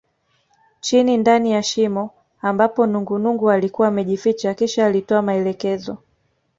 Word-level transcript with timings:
Chini 0.79 1.17
ndani 1.17 1.51
ya 1.51 1.63
shimo 1.63 2.09
ambapo 2.41 2.87
nungunungu 2.87 3.51
alikuwa 3.51 3.87
amejificha 3.87 4.53
kisha 4.53 4.85
alitoa 4.85 5.21
maelekezo 5.21 5.97